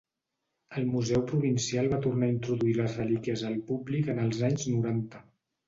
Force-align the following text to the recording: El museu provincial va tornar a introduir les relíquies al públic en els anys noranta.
El 0.79 0.87
museu 0.93 1.21
provincial 1.31 1.91
va 1.91 1.99
tornar 2.07 2.31
a 2.31 2.35
introduir 2.37 2.75
les 2.79 2.97
relíquies 3.03 3.47
al 3.53 3.63
públic 3.71 4.13
en 4.17 4.25
els 4.27 4.43
anys 4.51 4.69
noranta. 4.77 5.25